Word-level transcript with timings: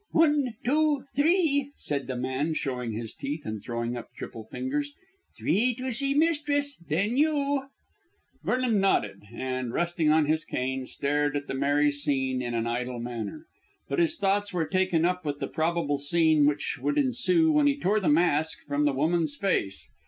"One, 0.13 0.55
two, 0.65 1.05
three," 1.15 1.73
said 1.77 2.07
the 2.07 2.15
man, 2.15 2.55
showing 2.55 2.93
his 2.93 3.13
teeth 3.13 3.45
and 3.45 3.61
throwing 3.61 3.95
up 3.95 4.09
triple 4.17 4.45
fingers. 4.51 4.93
"Three 5.37 5.75
to 5.75 5.93
see 5.93 6.15
mistress. 6.15 6.75
Then 6.89 7.17
you." 7.17 7.69
Vernon 8.43 8.79
nodded 8.81 9.21
and, 9.31 9.71
resting 9.71 10.09
on 10.09 10.25
his 10.25 10.43
cane, 10.43 10.87
stared 10.87 11.35
at 11.37 11.45
the 11.45 11.53
merry 11.53 11.91
scene 11.91 12.41
in 12.41 12.55
an 12.55 12.65
idle 12.65 12.97
manner. 12.99 13.45
But 13.87 13.99
his 13.99 14.17
thoughts 14.17 14.51
were 14.51 14.65
taken 14.65 15.05
up 15.05 15.23
with 15.23 15.37
the 15.39 15.47
probable 15.47 15.99
scene 15.99 16.47
which 16.47 16.79
would 16.81 16.97
ensue 16.97 17.51
when 17.51 17.67
he 17.67 17.77
tore 17.79 17.99
the 17.99 18.09
mask 18.09 18.65
from 18.65 18.85
the 18.85 18.93
woman's 18.93 19.35
face. 19.35 19.87